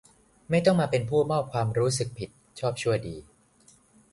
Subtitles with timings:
[0.49, 3.15] ไม่ต้องมาเป็นผู้มอบความรู้สึกผิดชอบชั่วดี